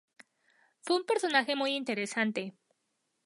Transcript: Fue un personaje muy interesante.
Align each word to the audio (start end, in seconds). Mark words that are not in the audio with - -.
Fue 0.79 0.95
un 0.95 1.05
personaje 1.05 1.55
muy 1.55 1.75
interesante. 1.75 2.55